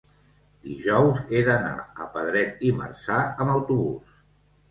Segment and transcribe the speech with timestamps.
[0.67, 4.17] dijous he d'anar a Pedret i Marzà amb autobús.